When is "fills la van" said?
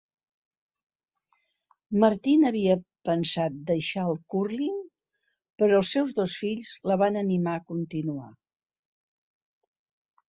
6.43-7.23